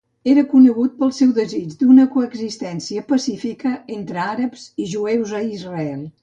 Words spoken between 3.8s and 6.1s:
entre àrabs i jueus a Israel.